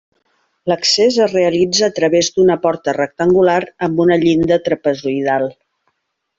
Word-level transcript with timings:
L'accés 0.71 1.19
es 1.25 1.35
realitza 1.35 1.83
a 1.89 1.91
través 1.99 2.31
d'una 2.39 2.57
porta 2.65 2.97
rectangular 2.99 3.61
amb 3.89 4.03
una 4.07 4.21
llinda 4.25 4.61
trapezoidal. 4.71 5.51